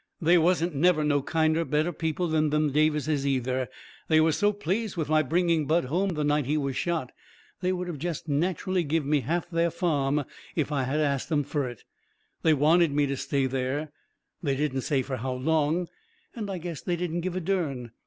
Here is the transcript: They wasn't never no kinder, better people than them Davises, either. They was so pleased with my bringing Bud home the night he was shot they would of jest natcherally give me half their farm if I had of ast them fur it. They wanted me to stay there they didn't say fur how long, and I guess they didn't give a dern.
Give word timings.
They 0.19 0.39
wasn't 0.39 0.73
never 0.73 1.03
no 1.03 1.21
kinder, 1.21 1.63
better 1.63 1.91
people 1.93 2.27
than 2.27 2.49
them 2.49 2.71
Davises, 2.71 3.27
either. 3.27 3.69
They 4.07 4.19
was 4.19 4.35
so 4.35 4.51
pleased 4.51 4.97
with 4.97 5.09
my 5.09 5.21
bringing 5.21 5.67
Bud 5.67 5.83
home 5.85 6.09
the 6.15 6.23
night 6.23 6.47
he 6.47 6.57
was 6.57 6.75
shot 6.75 7.11
they 7.59 7.71
would 7.71 7.87
of 7.87 7.99
jest 7.99 8.27
natcherally 8.27 8.83
give 8.83 9.05
me 9.05 9.19
half 9.19 9.47
their 9.51 9.69
farm 9.69 10.23
if 10.55 10.71
I 10.71 10.85
had 10.85 10.99
of 10.99 11.05
ast 11.05 11.29
them 11.29 11.43
fur 11.43 11.67
it. 11.67 11.83
They 12.41 12.55
wanted 12.55 12.91
me 12.91 13.05
to 13.05 13.15
stay 13.15 13.45
there 13.45 13.91
they 14.41 14.55
didn't 14.55 14.81
say 14.81 15.03
fur 15.03 15.17
how 15.17 15.33
long, 15.33 15.87
and 16.35 16.49
I 16.49 16.57
guess 16.57 16.81
they 16.81 16.95
didn't 16.95 17.21
give 17.21 17.35
a 17.35 17.39
dern. 17.39 17.91